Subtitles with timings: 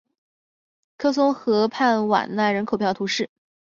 [0.97, 3.29] 科松河畔瓦讷人口变化图示